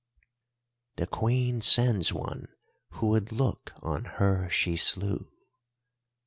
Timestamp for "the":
0.95-1.05